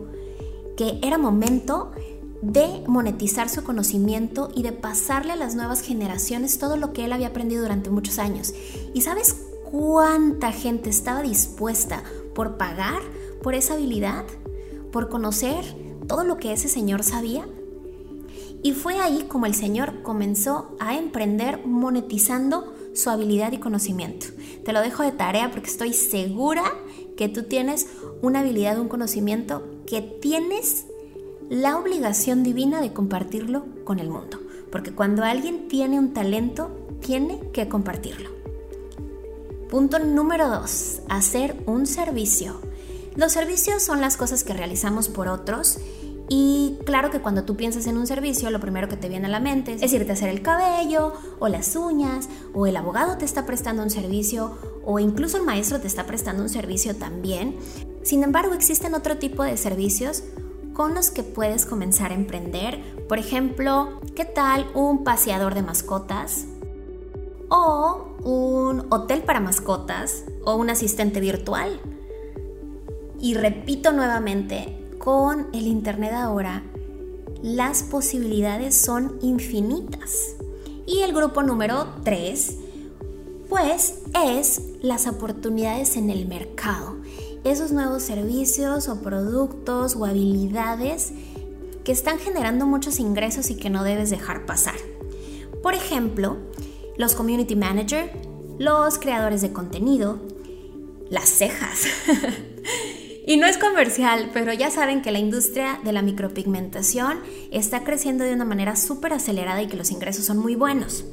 que 0.75 0.99
era 1.01 1.17
momento 1.17 1.91
de 2.41 2.83
monetizar 2.87 3.49
su 3.49 3.63
conocimiento 3.63 4.49
y 4.55 4.63
de 4.63 4.71
pasarle 4.71 5.33
a 5.33 5.35
las 5.35 5.55
nuevas 5.55 5.81
generaciones 5.81 6.57
todo 6.57 6.75
lo 6.75 6.91
que 6.91 7.05
él 7.05 7.13
había 7.13 7.27
aprendido 7.27 7.61
durante 7.61 7.91
muchos 7.91 8.19
años. 8.19 8.53
¿Y 8.93 9.01
sabes 9.01 9.35
cuánta 9.71 10.51
gente 10.51 10.89
estaba 10.89 11.21
dispuesta 11.21 12.03
por 12.35 12.57
pagar 12.57 13.01
por 13.41 13.55
esa 13.55 13.73
habilidad, 13.73 14.25
por 14.91 15.09
conocer 15.09 15.63
todo 16.07 16.23
lo 16.23 16.37
que 16.37 16.53
ese 16.53 16.67
señor 16.67 17.03
sabía. 17.03 17.47
Y 18.63 18.73
fue 18.73 18.99
ahí 18.99 19.25
como 19.27 19.45
el 19.45 19.55
señor 19.55 20.03
comenzó 20.03 20.75
a 20.79 20.95
emprender 20.97 21.65
monetizando 21.65 22.73
su 22.93 23.09
habilidad 23.09 23.51
y 23.51 23.57
conocimiento. 23.57 24.27
Te 24.63 24.73
lo 24.73 24.81
dejo 24.81 25.03
de 25.03 25.11
tarea 25.11 25.49
porque 25.51 25.69
estoy 25.69 25.93
segura 25.93 26.63
que 27.17 27.29
tú 27.29 27.43
tienes 27.43 27.87
una 28.21 28.41
habilidad, 28.41 28.79
un 28.79 28.87
conocimiento 28.87 29.67
que 29.87 30.01
tienes 30.01 30.85
la 31.49 31.77
obligación 31.77 32.43
divina 32.43 32.81
de 32.81 32.93
compartirlo 32.93 33.65
con 33.83 33.99
el 33.99 34.09
mundo. 34.09 34.39
Porque 34.71 34.91
cuando 34.91 35.23
alguien 35.23 35.67
tiene 35.67 35.99
un 35.99 36.13
talento, 36.13 36.71
tiene 37.01 37.39
que 37.51 37.67
compartirlo. 37.67 38.29
Punto 39.69 39.99
número 39.99 40.49
dos, 40.49 41.01
hacer 41.07 41.63
un 41.65 41.85
servicio 41.85 42.59
Los 43.15 43.31
servicios 43.31 43.81
son 43.81 44.01
las 44.01 44.17
cosas 44.17 44.43
que 44.43 44.53
realizamos 44.53 45.07
por 45.07 45.29
otros 45.29 45.79
y 46.33 46.77
claro 46.85 47.09
que 47.09 47.19
cuando 47.19 47.43
tú 47.43 47.57
piensas 47.57 47.87
en 47.87 47.97
un 47.97 48.07
servicio, 48.07 48.49
lo 48.51 48.61
primero 48.61 48.87
que 48.87 48.95
te 48.95 49.09
viene 49.09 49.25
a 49.25 49.29
la 49.29 49.41
mente 49.41 49.75
es 49.81 49.91
irte 49.91 50.11
a 50.11 50.13
hacer 50.13 50.29
el 50.29 50.41
cabello 50.41 51.11
o 51.39 51.49
las 51.49 51.75
uñas, 51.75 52.29
o 52.53 52.67
el 52.67 52.77
abogado 52.77 53.17
te 53.17 53.25
está 53.25 53.45
prestando 53.45 53.83
un 53.83 53.89
servicio, 53.89 54.57
o 54.85 54.97
incluso 54.99 55.35
el 55.35 55.43
maestro 55.43 55.81
te 55.81 55.87
está 55.87 56.05
prestando 56.05 56.41
un 56.41 56.47
servicio 56.47 56.95
también. 56.95 57.57
Sin 58.03 58.23
embargo, 58.23 58.53
existen 58.53 58.93
otro 58.93 59.17
tipo 59.17 59.43
de 59.43 59.57
servicios 59.57 60.23
con 60.71 60.95
los 60.95 61.11
que 61.11 61.23
puedes 61.23 61.65
comenzar 61.65 62.11
a 62.11 62.15
emprender. 62.15 62.81
Por 63.09 63.19
ejemplo, 63.19 63.99
¿qué 64.15 64.23
tal 64.23 64.67
un 64.73 65.03
paseador 65.03 65.53
de 65.53 65.63
mascotas? 65.63 66.45
O 67.49 68.15
un 68.23 68.85
hotel 68.89 69.23
para 69.23 69.41
mascotas 69.41 70.23
o 70.45 70.55
un 70.55 70.69
asistente 70.69 71.19
virtual. 71.19 71.81
Y 73.19 73.33
repito 73.33 73.91
nuevamente, 73.91 74.80
con 75.03 75.47
el 75.51 75.65
Internet 75.65 76.13
ahora, 76.13 76.61
las 77.41 77.81
posibilidades 77.81 78.75
son 78.75 79.17
infinitas. 79.21 80.35
Y 80.85 80.99
el 80.99 81.11
grupo 81.11 81.41
número 81.41 81.87
3, 82.03 82.57
pues 83.49 83.95
es 84.27 84.61
las 84.81 85.07
oportunidades 85.07 85.97
en 85.97 86.11
el 86.11 86.27
mercado. 86.27 86.97
Esos 87.43 87.71
nuevos 87.71 88.03
servicios 88.03 88.87
o 88.89 89.01
productos 89.01 89.95
o 89.95 90.05
habilidades 90.05 91.13
que 91.83 91.91
están 91.91 92.19
generando 92.19 92.67
muchos 92.67 92.99
ingresos 92.99 93.49
y 93.49 93.55
que 93.55 93.71
no 93.71 93.83
debes 93.83 94.11
dejar 94.11 94.45
pasar. 94.45 94.75
Por 95.63 95.73
ejemplo, 95.73 96.37
los 96.97 97.15
community 97.15 97.55
manager, 97.55 98.11
los 98.59 98.99
creadores 98.99 99.41
de 99.41 99.51
contenido, 99.51 100.19
las 101.09 101.27
cejas. 101.27 101.85
Y 103.25 103.37
no 103.37 103.45
es 103.45 103.57
comercial, 103.57 104.31
pero 104.33 104.51
ya 104.51 104.71
saben 104.71 105.01
que 105.01 105.11
la 105.11 105.19
industria 105.19 105.79
de 105.83 105.93
la 105.93 106.01
micropigmentación 106.01 107.19
está 107.51 107.83
creciendo 107.83 108.23
de 108.23 108.33
una 108.33 108.45
manera 108.45 108.75
súper 108.75 109.13
acelerada 109.13 109.61
y 109.61 109.67
que 109.67 109.77
los 109.77 109.91
ingresos 109.91 110.25
son 110.25 110.39
muy 110.39 110.55
buenos. 110.55 111.05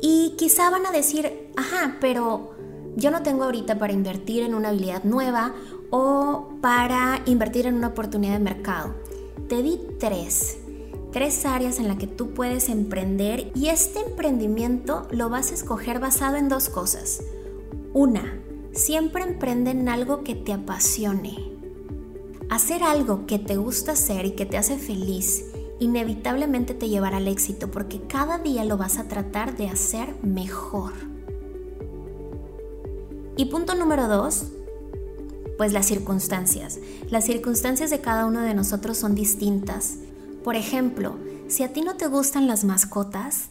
Y 0.00 0.34
quizá 0.38 0.70
van 0.70 0.86
a 0.86 0.92
decir, 0.92 1.50
ajá, 1.56 1.96
pero 2.00 2.54
yo 2.96 3.10
no 3.10 3.22
tengo 3.22 3.44
ahorita 3.44 3.78
para 3.78 3.92
invertir 3.92 4.42
en 4.42 4.54
una 4.54 4.70
habilidad 4.70 5.04
nueva 5.04 5.54
o 5.90 6.48
para 6.62 7.20
invertir 7.26 7.66
en 7.66 7.74
una 7.74 7.88
oportunidad 7.88 8.34
de 8.34 8.40
mercado. 8.40 8.94
Te 9.48 9.62
di 9.62 9.78
tres, 9.98 10.58
tres 11.12 11.44
áreas 11.44 11.78
en 11.78 11.88
las 11.88 11.98
que 11.98 12.06
tú 12.06 12.32
puedes 12.32 12.70
emprender 12.70 13.52
y 13.54 13.68
este 13.68 14.00
emprendimiento 14.00 15.06
lo 15.10 15.28
vas 15.28 15.50
a 15.50 15.54
escoger 15.54 16.00
basado 16.00 16.36
en 16.36 16.48
dos 16.48 16.70
cosas. 16.70 17.22
Una, 17.92 18.40
siempre 18.76 19.24
emprende 19.24 19.70
en 19.70 19.88
algo 19.88 20.22
que 20.22 20.34
te 20.34 20.52
apasione. 20.52 21.36
Hacer 22.50 22.82
algo 22.82 23.26
que 23.26 23.38
te 23.38 23.56
gusta 23.56 23.92
hacer 23.92 24.26
y 24.26 24.32
que 24.32 24.46
te 24.46 24.58
hace 24.58 24.78
feliz 24.78 25.44
inevitablemente 25.78 26.74
te 26.74 26.88
llevará 26.88 27.18
al 27.18 27.28
éxito 27.28 27.70
porque 27.70 28.00
cada 28.06 28.38
día 28.38 28.64
lo 28.64 28.76
vas 28.76 28.98
a 28.98 29.08
tratar 29.08 29.56
de 29.56 29.68
hacer 29.68 30.14
mejor. 30.22 30.92
Y 33.36 33.46
punto 33.46 33.74
número 33.74 34.08
dos, 34.08 34.44
pues 35.58 35.72
las 35.72 35.86
circunstancias. 35.86 36.78
Las 37.10 37.24
circunstancias 37.24 37.90
de 37.90 38.00
cada 38.00 38.26
uno 38.26 38.40
de 38.40 38.54
nosotros 38.54 38.96
son 38.96 39.14
distintas. 39.14 39.96
Por 40.44 40.56
ejemplo, 40.56 41.16
si 41.48 41.62
a 41.62 41.72
ti 41.72 41.82
no 41.82 41.96
te 41.96 42.06
gustan 42.06 42.46
las 42.46 42.64
mascotas, 42.64 43.48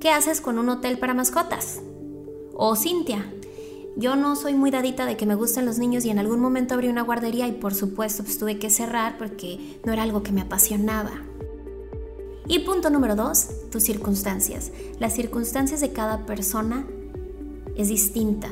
¿qué 0.00 0.10
haces 0.10 0.40
con 0.40 0.58
un 0.58 0.68
hotel 0.68 0.98
para 0.98 1.14
mascotas? 1.14 1.80
O 2.54 2.76
Cintia, 2.76 3.24
yo 3.96 4.16
no 4.16 4.34
soy 4.34 4.54
muy 4.54 4.70
dadita 4.70 5.06
de 5.06 5.16
que 5.16 5.26
me 5.26 5.34
gusten 5.34 5.66
los 5.66 5.78
niños 5.78 6.04
y 6.04 6.10
en 6.10 6.18
algún 6.18 6.40
momento 6.40 6.74
abrí 6.74 6.88
una 6.88 7.02
guardería 7.02 7.46
y 7.46 7.52
por 7.52 7.74
supuesto 7.74 8.24
pues, 8.24 8.38
tuve 8.38 8.58
que 8.58 8.70
cerrar 8.70 9.18
porque 9.18 9.80
no 9.84 9.92
era 9.92 10.02
algo 10.02 10.22
que 10.22 10.32
me 10.32 10.40
apasionaba. 10.40 11.12
Y 12.46 12.60
punto 12.60 12.90
número 12.90 13.14
dos, 13.14 13.48
tus 13.70 13.84
circunstancias. 13.84 14.72
Las 14.98 15.14
circunstancias 15.14 15.80
de 15.80 15.92
cada 15.92 16.26
persona 16.26 16.86
es 17.76 17.88
distinta 17.88 18.48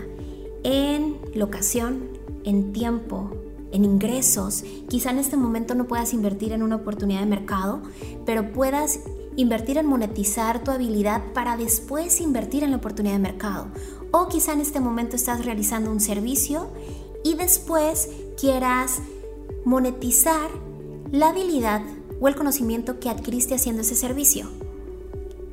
en 0.62 1.18
locación, 1.34 2.08
en 2.44 2.72
tiempo, 2.72 3.30
en 3.72 3.84
ingresos. 3.84 4.64
Quizá 4.88 5.10
en 5.10 5.18
este 5.18 5.36
momento 5.36 5.74
no 5.74 5.86
puedas 5.86 6.14
invertir 6.14 6.52
en 6.52 6.62
una 6.62 6.76
oportunidad 6.76 7.20
de 7.20 7.26
mercado, 7.26 7.82
pero 8.24 8.52
puedas 8.52 9.00
invertir 9.36 9.78
en 9.78 9.86
monetizar 9.86 10.62
tu 10.62 10.70
habilidad 10.70 11.32
para 11.34 11.56
después 11.56 12.20
invertir 12.20 12.64
en 12.64 12.70
la 12.70 12.76
oportunidad 12.76 13.14
de 13.14 13.20
mercado. 13.20 13.66
O 14.12 14.28
quizá 14.28 14.52
en 14.52 14.60
este 14.60 14.78
momento 14.78 15.16
estás 15.16 15.44
realizando 15.44 15.90
un 15.90 16.00
servicio 16.00 16.68
y 17.24 17.34
después 17.34 18.10
quieras 18.38 19.00
monetizar 19.64 20.50
la 21.10 21.30
habilidad 21.30 21.82
o 22.20 22.28
el 22.28 22.36
conocimiento 22.36 23.00
que 23.00 23.08
adquiriste 23.08 23.54
haciendo 23.54 23.82
ese 23.82 23.96
servicio. 23.96 24.48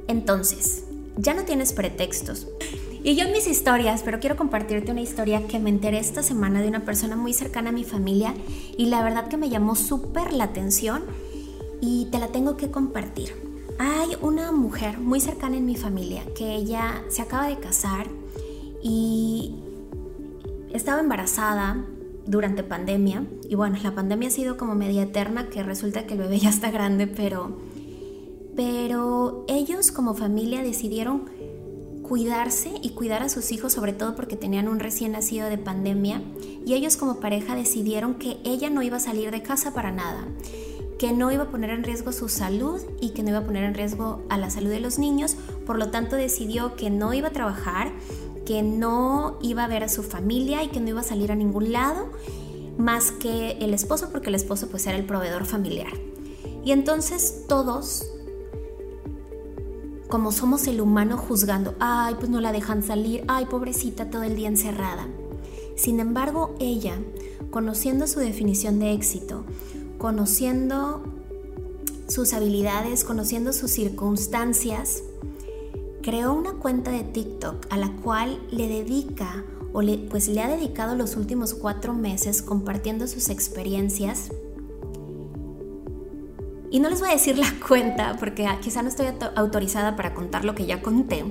Entonces, 0.08 0.84
ya 1.18 1.34
no 1.34 1.44
tienes 1.44 1.74
pretextos. 1.74 2.48
Y 3.02 3.16
yo 3.16 3.26
en 3.26 3.32
mis 3.32 3.48
historias, 3.48 4.02
pero 4.04 4.20
quiero 4.20 4.36
compartirte 4.36 4.92
una 4.92 5.02
historia 5.02 5.48
que 5.48 5.60
me 5.60 5.70
enteré 5.70 6.00
esta 6.00 6.22
semana 6.22 6.62
de 6.62 6.68
una 6.68 6.84
persona 6.84 7.16
muy 7.16 7.34
cercana 7.34 7.70
a 7.70 7.74
mi 7.74 7.86
familia 7.86 8.34
y 8.78 8.88
la 8.88 9.02
verdad 9.02 9.30
que 9.30 9.38
me 9.38 9.50
llamó 9.50 9.76
súper 9.76 10.34
la 10.34 10.46
atención 10.46 11.04
y 11.80 12.08
te 12.12 12.20
la 12.20 12.28
tengo 12.28 12.58
que 12.58 12.72
compartir. 12.72 13.34
Hay 13.78 14.18
una 14.22 14.52
mujer 14.52 15.00
muy 15.00 15.22
cercana 15.22 15.56
en 15.56 15.66
mi 15.66 15.78
familia 15.78 16.26
que 16.36 16.56
ella 16.56 17.02
se 17.08 17.22
acaba 17.22 17.48
de 17.48 17.58
casar 17.58 18.08
y 18.82 19.56
estaba 20.74 21.00
embarazada 21.00 21.86
durante 22.26 22.64
pandemia. 22.64 23.26
Y 23.50 23.56
bueno, 23.56 23.78
la 23.84 23.96
pandemia 23.96 24.30
ha 24.30 24.32
sido 24.32 24.58
como 24.58 24.76
media 24.76 25.04
eterna 25.04 25.50
que 25.50 25.64
resulta 25.64 26.06
que 26.06 26.14
el 26.14 26.20
bebé 26.20 26.40
ya 26.40 26.50
está 26.50 26.72
grande, 26.72 27.08
pero 27.08 27.58
pero 28.56 29.46
ellos 29.48 29.92
como 29.92 30.16
familia 30.16 30.62
decidieron 30.62 31.30
cuidarse 32.04 32.74
y 32.82 32.90
cuidar 32.90 33.24
a 33.24 33.30
sus 33.30 33.52
hijos, 33.54 33.72
sobre 33.72 33.94
todo 33.94 34.16
porque 34.16 34.36
tenían 34.36 34.68
un 34.68 34.80
recién 34.80 35.14
nacido 35.14 35.48
de 35.48 35.58
pandemia, 35.58 36.22
y 36.66 36.74
ellos 36.74 36.98
como 36.98 37.22
pareja 37.22 37.56
decidieron 37.56 38.16
que 38.16 38.38
ella 38.44 38.70
no 38.70 38.82
iba 38.82 38.98
a 38.98 39.00
salir 39.00 39.32
de 39.32 39.44
casa 39.44 39.74
para 39.74 39.92
nada 39.92 40.28
que 41.00 41.14
no 41.14 41.32
iba 41.32 41.44
a 41.44 41.50
poner 41.50 41.70
en 41.70 41.84
riesgo 41.84 42.12
su 42.12 42.28
salud 42.28 42.82
y 43.00 43.12
que 43.12 43.24
no 43.24 43.30
iba 43.30 43.40
a 43.40 43.46
poner 43.46 43.64
en 43.64 43.74
riesgo 43.74 44.22
a 44.30 44.38
la 44.38 44.50
salud 44.50 44.70
de 44.70 44.82
los 44.82 45.00
niños, 45.00 45.38
por 45.66 45.80
lo 45.80 45.92
tanto 45.92 46.18
decidió 46.18 46.76
que 46.76 46.90
no 46.90 47.14
iba 47.14 47.30
a 47.30 47.32
trabajar, 47.32 47.94
que 48.50 48.64
no 48.64 49.38
iba 49.44 49.66
a 49.66 49.68
ver 49.68 49.84
a 49.84 49.90
su 49.90 50.02
familia 50.02 50.64
y 50.64 50.70
que 50.70 50.80
no 50.80 50.90
iba 50.90 51.02
a 51.02 51.04
salir 51.04 51.32
a 51.32 51.36
ningún 51.36 51.72
lado 51.72 52.10
más 52.80 53.12
que 53.12 53.52
el 53.60 53.76
esposo 53.76 54.10
porque 54.12 54.30
el 54.30 54.34
esposo 54.34 54.70
pues 54.70 54.88
era 54.88 54.98
el 54.98 55.06
proveedor 55.06 55.46
familiar. 55.46 55.92
Y 56.66 56.72
entonces 56.72 57.44
todos 57.48 58.10
como 60.08 60.32
somos 60.32 60.66
el 60.66 60.82
humano 60.82 61.16
juzgando, 61.16 61.76
ay, 61.80 62.16
pues 62.16 62.32
no 62.32 62.42
la 62.42 62.52
dejan 62.52 62.82
salir, 62.82 63.24
ay, 63.28 63.46
pobrecita 63.46 64.10
todo 64.10 64.24
el 64.24 64.36
día 64.36 64.48
encerrada. 64.48 65.08
Sin 65.76 66.00
embargo, 66.00 66.56
ella, 66.60 66.98
conociendo 67.52 68.08
su 68.08 68.20
definición 68.20 68.80
de 68.80 68.94
éxito, 68.94 69.46
conociendo 70.00 71.04
sus 72.08 72.34
habilidades, 72.34 73.04
conociendo 73.04 73.54
sus 73.54 73.70
circunstancias, 73.70 75.04
creó 76.02 76.34
una 76.34 76.54
cuenta 76.54 76.92
de 76.92 77.04
TikTok 77.04 77.68
a 77.70 77.78
la 77.78 77.92
cual 77.98 78.40
le 78.52 78.68
dedica 78.68 79.46
o 79.74 79.82
le, 79.82 79.98
pues 79.98 80.28
le 80.28 80.42
ha 80.42 80.48
dedicado 80.48 80.96
los 80.96 81.16
últimos 81.16 81.54
cuatro 81.54 81.94
meses 81.94 82.42
compartiendo 82.42 83.08
sus 83.08 83.30
experiencias. 83.30 84.32
Y 86.72 86.80
no 86.80 86.90
les 86.90 87.00
voy 87.00 87.10
a 87.10 87.14
decir 87.14 87.38
la 87.38 87.54
cuenta 87.68 88.16
porque 88.20 88.48
quizá 88.62 88.82
no 88.82 88.90
estoy 88.90 89.08
autorizada 89.36 89.96
para 89.96 90.14
contar 90.14 90.46
lo 90.46 90.56
que 90.56 90.66
ya 90.66 90.82
conté, 90.82 91.24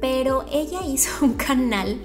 pero 0.00 0.44
ella 0.50 0.84
hizo 0.86 1.10
un 1.24 1.34
canal 1.34 2.00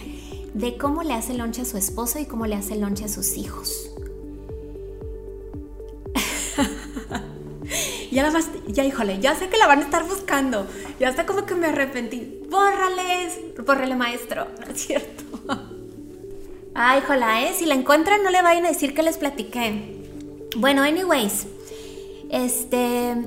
de 0.53 0.77
cómo 0.77 1.03
le 1.03 1.13
hace 1.13 1.33
lonche 1.33 1.61
a 1.61 1.65
su 1.65 1.77
esposo 1.77 2.19
y 2.19 2.25
cómo 2.25 2.47
le 2.47 2.55
hace 2.55 2.75
lonche 2.75 3.05
a 3.05 3.09
sus 3.09 3.37
hijos. 3.37 3.91
Ya 8.17 8.23
la 8.23 8.31
vas, 8.31 8.49
ya 8.65 8.83
híjole, 8.83 9.19
ya 9.19 9.35
sé 9.35 9.47
que 9.47 9.57
la 9.57 9.67
van 9.67 9.77
a 9.77 9.83
estar 9.83 10.03
buscando. 10.07 10.65
Ya 10.99 11.09
está 11.09 11.27
como 11.27 11.45
que 11.45 11.53
me 11.53 11.67
arrepentí. 11.67 12.41
Bórrales, 12.49 13.37
bórrale 13.63 13.95
maestro, 13.95 14.47
no 14.65 14.73
es 14.73 14.81
cierto. 14.87 15.23
Ay, 16.73 17.01
jola, 17.05 17.43
¿eh? 17.43 17.53
Si 17.55 17.67
la 17.67 17.75
encuentran 17.75 18.23
no 18.23 18.31
le 18.31 18.41
vayan 18.41 18.65
a 18.65 18.69
decir 18.69 18.95
que 18.95 19.03
les 19.03 19.19
platiqué. 19.19 20.01
Bueno, 20.55 20.81
anyways, 20.81 21.45
este, 22.31 23.17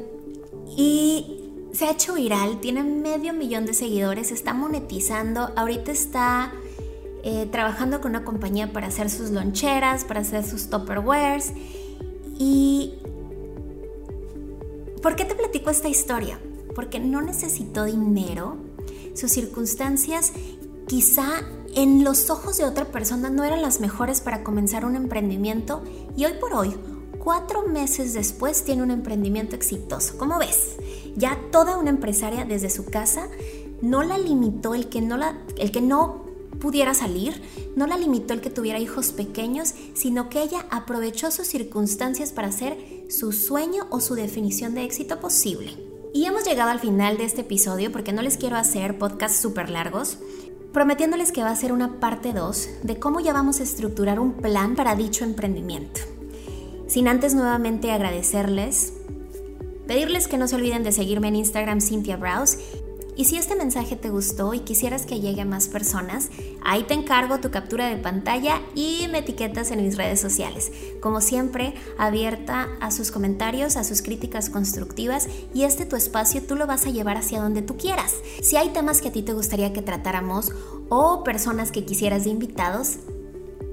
y 0.77 1.39
se 1.73 1.85
ha 1.85 1.93
hecho 1.93 2.15
viral, 2.15 2.59
tiene 2.59 2.83
medio 2.83 3.33
millón 3.33 3.67
de 3.67 3.75
seguidores, 3.75 4.33
está 4.33 4.55
monetizando, 4.55 5.53
ahorita 5.55 5.93
está 5.93 6.53
eh, 7.23 7.47
trabajando 7.53 8.01
con 8.01 8.11
una 8.11 8.25
compañía 8.25 8.73
para 8.73 8.89
hacer 8.89 9.09
sus 9.09 9.31
loncheras, 9.31 10.03
para 10.03 10.23
hacer 10.23 10.43
sus 10.43 10.69
topperwares 10.69 11.53
y 12.41 12.95
¿Por 15.03 15.17
qué 15.17 15.25
te 15.25 15.35
platico 15.35 15.71
esta 15.71 15.89
historia? 15.89 16.39
Porque 16.75 17.01
no 17.01 17.23
necesitó 17.23 17.85
dinero, 17.85 18.57
sus 19.15 19.33
circunstancias 19.33 20.33
quizá 20.87 21.43
en 21.75 22.05
los 22.05 22.31
ojos 22.31 22.59
de 22.59 22.65
otra 22.65 22.87
persona 22.87 23.31
no 23.31 23.45
eran 23.45 23.63
las 23.63 23.81
mejores 23.81 24.21
para 24.21 24.43
comenzar 24.43 24.85
un 24.85 24.97
emprendimiento 24.97 25.83
y 26.17 26.25
hoy 26.25 26.35
por 26.41 26.53
hoy, 26.53 26.75
cuatro 27.19 27.67
meses 27.67 28.13
después, 28.13 28.65
tiene 28.65 28.83
un 28.83 28.91
emprendimiento 28.91 29.57
exitoso. 29.57 30.19
¿Cómo 30.19 30.39
ves? 30.39 30.77
Ya 31.17 31.39
toda 31.51 31.79
una 31.79 31.91
empresaria 31.91 32.45
desde 32.45 32.71
su 32.71 32.87
casa 32.87 33.29
no 33.81 34.03
la 34.03 34.19
limitó 34.19 34.75
el 34.75 34.89
que 34.89 35.01
no, 35.01 35.17
la, 35.17 35.39
el 35.57 35.71
que 35.71 35.81
no 35.81 36.25
pudiera 36.61 36.93
salir, 36.93 37.41
no 37.77 37.87
la 37.87 37.97
limitó 37.97 38.35
el 38.35 38.41
que 38.41 38.51
tuviera 38.51 38.79
hijos 38.79 39.13
pequeños, 39.13 39.75
sino 39.95 40.29
que 40.29 40.43
ella 40.43 40.67
aprovechó 40.71 41.31
sus 41.31 41.47
circunstancias 41.47 42.33
para 42.33 42.49
hacer 42.49 42.77
su 43.11 43.33
sueño 43.33 43.87
o 43.91 44.01
su 44.01 44.15
definición 44.15 44.75
de 44.75 44.85
éxito 44.85 45.21
posible. 45.21 45.77
Y 46.15 46.25
hemos 46.27 46.45
llegado 46.45 46.71
al 46.71 46.81
final 46.81 47.19
de 47.19 47.25
este 47.25 47.43
episodio 47.43 47.93
porque 47.93 48.13
no 48.13 48.23
les 48.23 48.37
quiero 48.37 48.57
hacer 48.57 48.99
podcasts 48.99 49.41
súper 49.41 49.69
largos 49.69 50.19
prometiéndoles 50.73 51.33
que 51.33 51.43
va 51.43 51.51
a 51.51 51.57
ser 51.57 51.73
una 51.73 51.99
parte 51.99 52.33
2 52.33 52.69
de 52.85 52.99
cómo 52.99 53.19
ya 53.21 53.33
vamos 53.33 53.59
a 53.59 53.65
estructurar 53.65 54.21
un 54.21 54.35
plan 54.35 54.77
para 54.77 54.95
dicho 54.95 55.25
emprendimiento. 55.25 56.01
Sin 56.87 57.09
antes 57.09 57.35
nuevamente 57.35 57.91
agradecerles, 57.91 58.93
pedirles 59.89 60.29
que 60.29 60.39
no 60.39 60.47
se 60.47 60.55
olviden 60.55 60.85
de 60.85 60.93
seguirme 60.93 61.29
en 61.29 61.37
Instagram 61.37 61.81
Cynthia 61.81 62.17
Browse 62.17 62.59
y 63.17 63.25
si 63.25 63.37
este 63.37 63.55
mensaje 63.55 63.97
te 63.97 64.11
gustó 64.11 64.55
y 64.55 64.61
quisieras 64.61 65.07
que 65.07 65.21
llegue 65.21 65.43
a 65.43 65.45
más 65.45 65.69
personas, 65.69 66.31
ahí 66.63 66.85
te 66.85 66.95
encargo 66.95 67.41
tu 67.41 67.51
captura 67.51 67.89
de 67.89 67.97
pantalla 67.97 68.61
y 68.75 69.07
me 69.11 69.19
etiquetas 69.19 69.71
en 69.71 69.83
mis 69.83 69.97
redes 69.97 70.21
sociales. 70.21 70.73
Como 71.01 71.21
siempre, 71.21 71.75
abierta 71.99 72.69
a 72.81 72.91
sus 72.91 73.11
comentarios, 73.11 73.77
a 73.77 73.85
sus 73.85 74.03
críticas 74.03 74.51
constructivas 74.51 75.29
y 75.55 75.65
este 75.65 75.87
tu 75.87 75.97
espacio 75.97 76.43
tú 76.43 76.57
lo 76.57 76.67
vas 76.67 76.87
a 76.87 76.91
llevar 76.91 77.17
hacia 77.17 77.41
donde 77.41 77.63
tú 77.63 77.77
quieras. 77.77 78.15
Si 78.43 78.57
hay 78.57 78.71
temas 78.71 79.01
que 79.01 79.09
a 79.09 79.13
ti 79.13 79.23
te 79.23 79.33
gustaría 79.33 79.73
que 79.73 79.83
tratáramos 79.83 80.53
o 80.89 81.25
personas 81.25 81.73
que 81.73 81.85
quisieras 81.85 82.25
de 82.25 82.31
invitados, 82.31 82.99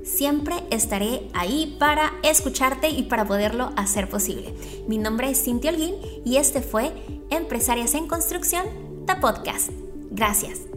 siempre 0.04 0.56
estaré 0.72 1.28
ahí 1.34 1.76
para 1.80 2.14
escucharte 2.24 2.90
y 2.90 3.04
para 3.04 3.26
poderlo 3.26 3.72
hacer 3.76 4.10
posible. 4.10 4.54
Mi 4.88 4.98
nombre 4.98 5.30
es 5.30 5.44
Cintia 5.44 5.72
Holguín 5.72 5.96
y 6.26 6.38
este 6.38 6.62
fue 6.62 6.94
Empresarias 7.30 7.94
en 7.94 8.08
Construcción 8.08 8.87
Podcast. 9.16 9.72
Gracias. 10.12 10.77